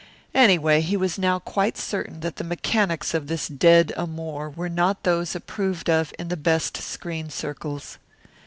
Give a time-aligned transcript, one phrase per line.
[0.33, 5.03] Anyway, he was now quite certain that the mechanics of this dead amour were not
[5.03, 7.99] those approved of in the best screen circles.